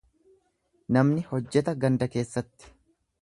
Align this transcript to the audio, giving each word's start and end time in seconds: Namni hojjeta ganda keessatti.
Namni 0.95 1.25
hojjeta 1.33 1.75
ganda 1.83 2.07
keessatti. 2.17 2.73